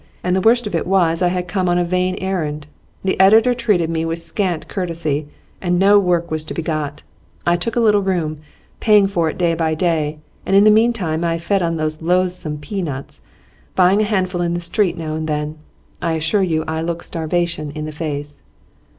[0.23, 2.65] And the worst of it was I had come on a vain errand;
[3.03, 5.27] the editor treated me with scant courtesy,
[5.61, 7.03] and no work was to be got.
[7.45, 8.39] I took a little room,
[8.79, 12.57] paying for it day by day, and in the meantime I fed on those loathsome
[12.57, 13.21] pea nuts,
[13.75, 15.49] buying a handful in the street now and then.
[15.49, 15.57] And
[16.01, 18.41] I assure you I looked starvation in the face.